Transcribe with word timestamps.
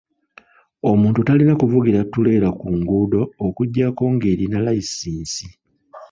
Omuntu 0.91 1.19
talna 1.27 1.53
kuvugira 1.61 1.99
ttuleera 2.05 2.49
ku 2.59 2.67
nguudo 2.77 3.21
okuggyako 3.45 4.03
ng'erina 4.15 4.57
layisinsi. 4.65 5.45